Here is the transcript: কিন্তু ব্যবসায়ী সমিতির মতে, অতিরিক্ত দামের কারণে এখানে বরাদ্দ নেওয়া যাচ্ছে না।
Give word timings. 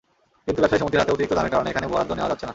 কিন্তু 0.45 0.59
ব্যবসায়ী 0.61 0.81
সমিতির 0.81 0.99
মতে, 1.01 1.13
অতিরিক্ত 1.15 1.33
দামের 1.37 1.53
কারণে 1.53 1.69
এখানে 1.71 1.87
বরাদ্দ 1.93 2.11
নেওয়া 2.15 2.31
যাচ্ছে 2.31 2.45
না। 2.45 2.49